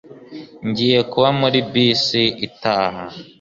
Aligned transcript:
Ngiye 0.67 0.99
kuba 1.11 1.29
muri 1.39 1.59
bisi 1.71 2.21
itaha 2.47 3.03